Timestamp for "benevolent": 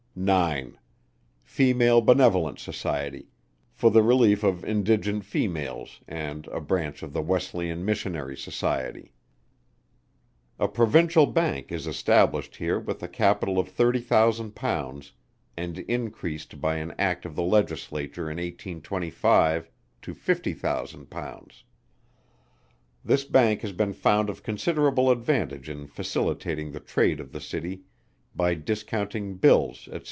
2.01-2.59